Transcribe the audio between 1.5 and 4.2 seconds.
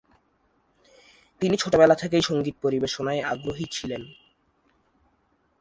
ছোটবেলা থেকেই সঙ্গীত পরিবেশনায় আগ্রহী ছিলেন।